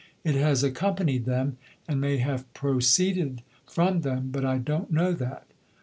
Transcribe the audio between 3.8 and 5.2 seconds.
them but I don't know